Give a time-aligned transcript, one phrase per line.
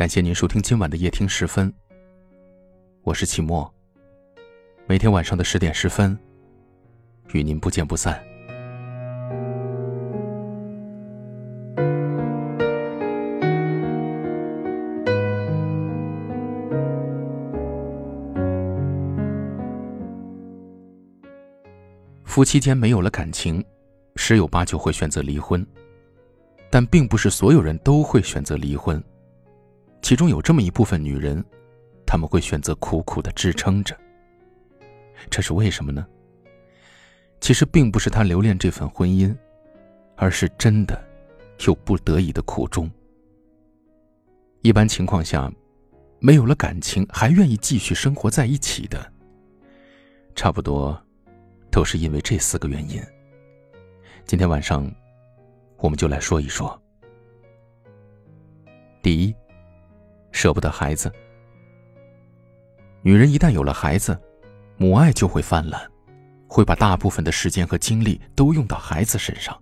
[0.00, 1.70] 感谢您收听今晚的夜听十分。
[3.02, 3.70] 我是齐墨。
[4.86, 6.18] 每天晚上的十点十分，
[7.34, 8.18] 与您不见不散。
[22.24, 23.62] 夫妻间没有了感情，
[24.16, 25.62] 十有八九会选择离婚，
[26.70, 28.98] 但并不是所有人都会选择离婚。
[30.02, 31.44] 其中有这么一部分女人，
[32.06, 33.96] 他们会选择苦苦的支撑着。
[35.28, 36.06] 这是为什么呢？
[37.40, 39.34] 其实并不是他留恋这份婚姻，
[40.16, 41.02] 而是真的
[41.66, 42.90] 有不得已的苦衷。
[44.62, 45.50] 一般情况下，
[46.18, 49.12] 没有了感情还愿意继续生活在一起的，
[50.34, 51.00] 差不多
[51.70, 53.00] 都是因为这四个原因。
[54.26, 54.90] 今天晚上，
[55.78, 56.80] 我们就来说一说。
[59.02, 59.34] 第一。
[60.40, 61.12] 舍不得孩子，
[63.02, 64.18] 女人一旦有了孩子，
[64.78, 65.78] 母爱就会泛滥，
[66.48, 69.54] 会把大部分的时间和精力都用到孩子身上。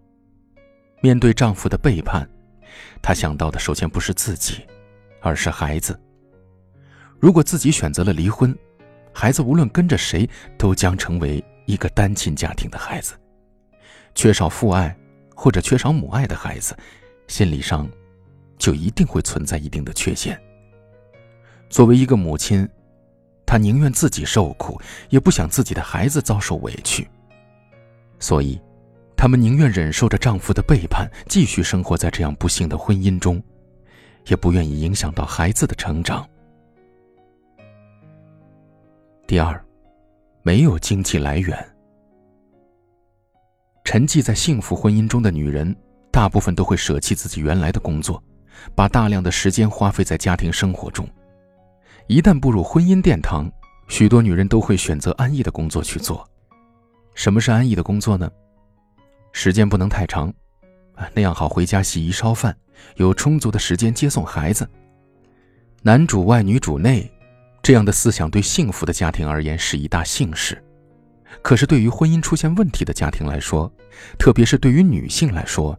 [1.00, 2.30] 面对丈夫的背叛，
[3.02, 4.64] 她想到的首先不是自己，
[5.20, 6.00] 而是孩子。
[7.18, 8.56] 如果自己选择了离婚，
[9.12, 13.14] 孩子无论跟着谁，都将成为一个单亲家庭的孩子。
[14.14, 14.96] 缺少父爱
[15.34, 16.76] 或者缺少母爱的孩子，
[17.26, 17.90] 心理上
[18.58, 20.40] 就一定会存在一定的缺陷。
[21.68, 22.68] 作为一个母亲，
[23.46, 24.80] 她宁愿自己受苦，
[25.10, 27.08] 也不想自己的孩子遭受委屈。
[28.18, 28.60] 所以，
[29.16, 33.42] 他们宁愿忍受着丈夫的背叛，继续生活在这样不幸的婚姻中，
[34.26, 36.28] 也不愿意影响到孩子的成长。
[39.26, 39.62] 第二，
[40.42, 41.56] 没有经济来源。
[43.84, 45.74] 沉寂在幸福婚姻中的女人，
[46.10, 48.22] 大部分都会舍弃自己原来的工作，
[48.74, 51.08] 把大量的时间花费在家庭生活中。
[52.08, 53.52] 一旦步入婚姻殿堂，
[53.86, 56.26] 许多女人都会选择安逸的工作去做。
[57.14, 58.30] 什么是安逸的工作呢？
[59.30, 60.32] 时间不能太长，
[60.94, 62.56] 啊，那样好回家洗衣烧饭，
[62.96, 64.66] 有充足的时间接送孩子。
[65.82, 67.12] 男主外女主内，
[67.62, 70.64] 这样的思想对幸福的家庭而言是一大幸事，
[71.42, 73.70] 可是对于婚姻出现问题的家庭来说，
[74.18, 75.78] 特别是对于女性来说，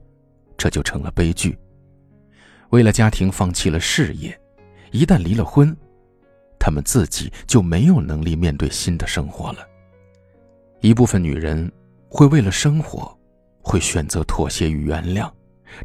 [0.55, 1.57] 这就成了悲剧。
[2.69, 4.39] 为了家庭放弃了事业，
[4.91, 5.75] 一旦离了婚。
[6.69, 9.67] 他们自己就没有能力面对新的生活了。
[10.81, 11.71] 一部分女人
[12.07, 13.11] 会为了生活，
[13.59, 15.31] 会选择妥协与原谅，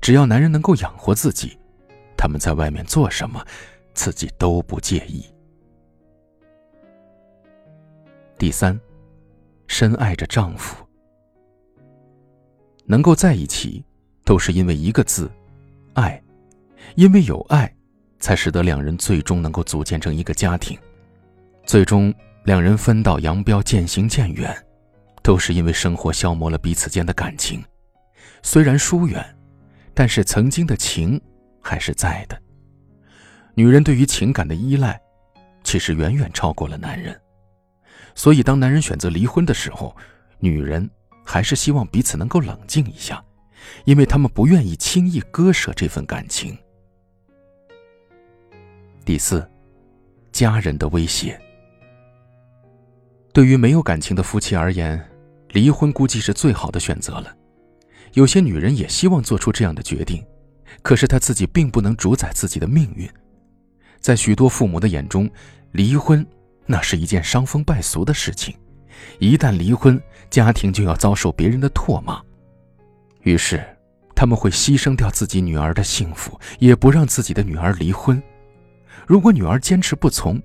[0.03, 1.57] 只要男人能够养活自己，
[2.19, 3.43] 他们在外面做什么，
[3.95, 5.25] 自己都不介意。
[8.37, 8.79] 第三，
[9.67, 10.85] 深爱着丈夫，
[12.85, 13.83] 能够在一起，
[14.23, 15.31] 都是因为一个字，
[15.95, 16.23] 爱，
[16.95, 17.75] 因为有爱。
[18.19, 20.79] 才使得两人最终能够组建成一个家庭，
[21.67, 22.13] 最终
[22.45, 24.55] 两人分道扬镳、渐行渐远，
[25.23, 27.63] 都是因为生活消磨了彼此间的感情。
[28.43, 29.25] 虽然疏远，
[29.95, 31.21] 但是曾经的情
[31.63, 32.41] 还是在的。
[33.55, 35.01] 女人对于情感的依赖，
[35.63, 37.19] 其实远远超过了男人。
[38.15, 39.97] 所以，当男人选择离婚的时候，
[40.39, 40.89] 女人
[41.25, 43.25] 还是希望彼此能够冷静一下，
[43.85, 46.57] 因为他们不愿意轻易割舍这份感情。
[49.05, 49.47] 第四，
[50.33, 51.39] 家人的威胁。
[53.35, 54.99] 对于没有感情的夫妻而言，
[55.51, 57.37] 离婚估计是最好的选择了。
[58.15, 60.25] 有些女人也希望做出这样的决定，
[60.81, 63.07] 可是她自己并不能主宰自己的命运。
[64.01, 65.31] 在许多父母的眼中，
[65.73, 66.27] 离婚
[66.65, 68.57] 那是一件伤风败俗的事情，
[69.19, 70.01] 一旦离婚，
[70.31, 72.23] 家庭就要遭受别人的唾骂。
[73.23, 73.63] 于是，
[74.17, 78.23] 他们会牺牲掉自己女儿的幸福，也不让自己的女儿离婚。
[79.07, 80.41] 如果女儿坚持不从，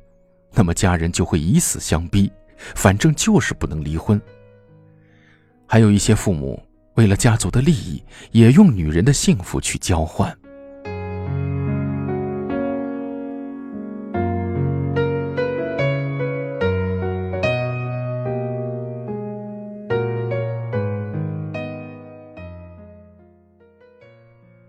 [0.53, 2.31] 那么家人就会以死相逼，
[2.75, 4.21] 反正就是不能离婚。
[5.65, 6.61] 还有一些父母
[6.95, 10.35] 为了家族的利益，也用女人的幸福去交换。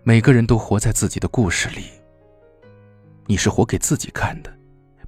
[0.03, 2.00] 每个人都活在自己的故事里。
[3.31, 4.53] 你是活给自己看的，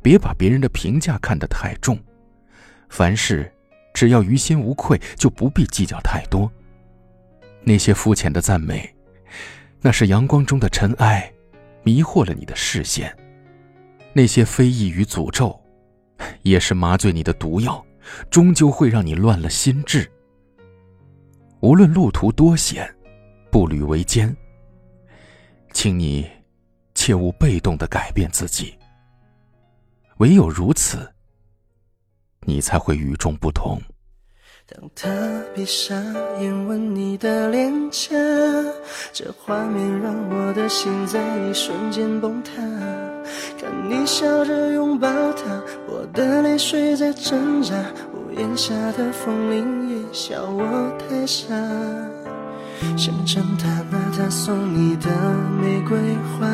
[0.01, 1.99] 别把别人的评价看得太重。
[2.87, 3.51] 凡事
[3.93, 6.49] 只要于心无愧，就不必计较太多。
[7.65, 8.89] 那些肤浅的赞美，
[9.81, 11.29] 那是阳光中的尘埃，
[11.83, 13.09] 迷惑了你的视线；
[14.13, 15.61] 那些非议与诅咒，
[16.43, 17.85] 也是麻醉你的毒药，
[18.29, 20.09] 终究会让你乱了心智。
[21.59, 22.89] 无论路途多险，
[23.51, 24.33] 步履维艰，
[25.73, 26.25] 请你。
[27.03, 28.73] 切勿被动的改变自己。
[30.19, 31.05] 唯有如此，
[32.47, 33.77] 你才会与众不同。
[34.65, 35.09] 当他
[35.53, 36.01] 闭上
[36.39, 38.15] 眼吻你的脸颊，
[39.11, 42.53] 这画面让我的心在一瞬间崩塌。
[43.59, 47.75] 看你笑着拥抱他，我的泪水在挣扎。
[48.13, 51.53] 屋檐下的风铃也笑我太傻。
[52.95, 55.09] 谁瞒着他拿他送你的
[55.61, 55.97] 玫瑰
[56.37, 56.47] 花？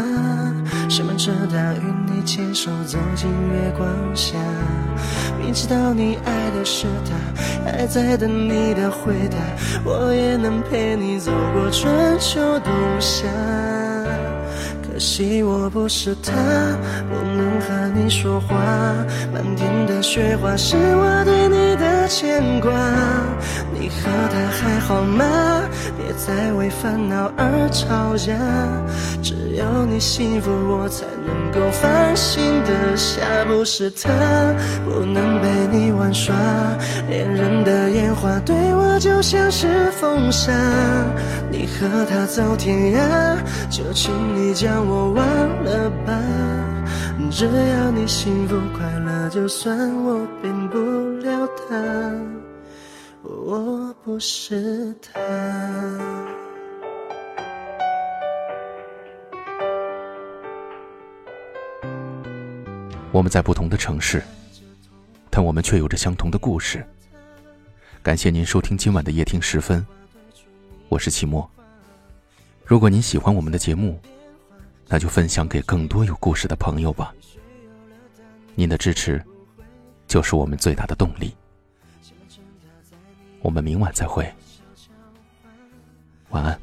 [0.89, 4.37] 谁瞒着他与你牵手走进月光下？
[5.39, 9.37] 明知道你爱的是他，还在等你的回答。
[9.83, 13.27] 我也能陪你走过春秋冬夏。
[14.99, 16.33] 可惜我不是他，
[17.09, 18.53] 不能和你说话。
[19.33, 22.69] 漫天的雪花是我对你的牵挂。
[23.73, 25.23] 你和他还好吗？
[25.97, 28.33] 别再为烦恼而吵架。
[29.23, 33.21] 只有你幸福，我才能够放心的下。
[33.47, 34.09] 不是他
[34.83, 36.35] 不能陪你玩耍，
[37.07, 37.58] 恋人
[38.19, 40.51] 的烟花对我就像是风沙。
[41.49, 43.37] 你和他走天涯，
[43.69, 45.25] 就请你将我忘
[45.63, 46.13] 了吧。
[47.31, 50.77] 只要你幸福快乐，就算我变不
[51.19, 52.13] 了他。
[53.23, 55.19] 我不是他。
[63.11, 64.21] 我们在不同的城市，
[65.29, 66.85] 但我们却有着相同的故事。
[68.09, 69.85] 感谢您收听今晚的夜听时分，
[70.87, 71.47] 我是齐墨。
[72.65, 73.99] 如果您喜欢我们的节目，
[74.87, 77.13] 那就分享给更多有故事的朋友吧。
[78.55, 79.23] 您的支持，
[80.07, 81.35] 就是我们最大的动力。
[83.41, 84.27] 我们明晚再会，
[86.29, 86.59] 晚安。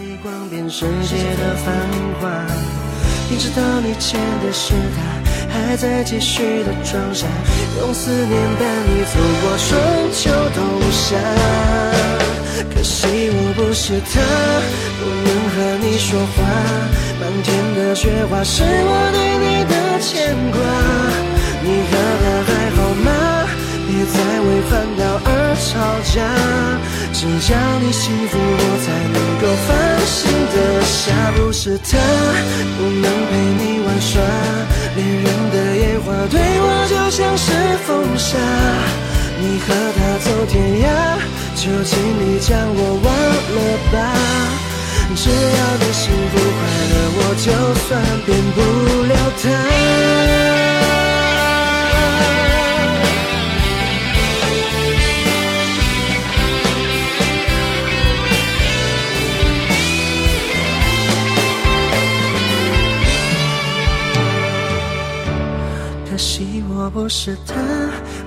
[0.00, 0.18] 明
[3.38, 5.21] 知道你欠的是他，
[5.52, 7.26] 还在继续的装傻，
[7.78, 9.70] 用思念伴你走过春
[10.12, 10.58] 秋冬
[10.90, 11.16] 夏。
[12.74, 14.20] 可惜我不是他，
[14.98, 16.36] 不能和你说话。
[17.20, 20.58] 漫天的雪花是我对你的牵挂。
[21.62, 23.08] 你和他还好吗？
[23.86, 25.28] 别再为烦恼而
[25.60, 25.70] 吵
[26.12, 26.16] 架。
[27.12, 29.70] 只要你幸福，我才能够放
[30.06, 30.18] 心
[30.52, 31.30] 的下。
[31.36, 31.90] 不是他
[32.76, 34.12] 不能陪你玩耍，
[36.28, 37.52] 对我就像是
[37.86, 38.38] 风沙。
[39.40, 40.86] 你和他走天涯，
[41.56, 43.06] 就请你将我忘
[43.54, 43.58] 了
[43.92, 43.94] 吧。
[45.14, 46.60] 只要你幸福快
[46.90, 47.46] 乐，我就
[47.86, 47.90] 算
[48.24, 48.58] 变不
[49.08, 49.14] 了
[66.68, 67.54] 我不是他，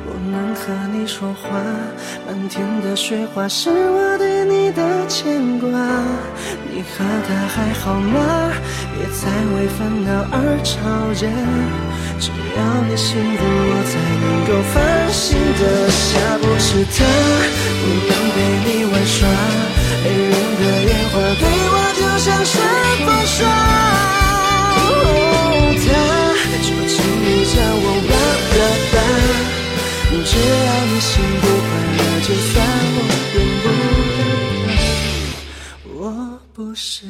[0.06, 1.50] 不能和你说话。
[2.28, 5.70] 漫天的雪花是我对你的牵挂。
[6.72, 8.52] 你和他还好吗？
[8.96, 10.76] 别再为烦恼而吵
[11.14, 11.28] 架。
[12.20, 14.76] 只要你幸福，我才能够放
[15.12, 16.38] 心的下。
[16.38, 17.04] 不是他，
[17.82, 19.65] 不能陪你玩耍。
[32.28, 32.56] 就算
[32.96, 33.00] 我
[33.34, 33.66] 变不
[35.94, 37.06] 了，我不是。